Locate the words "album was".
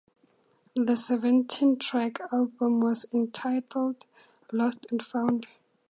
2.33-3.05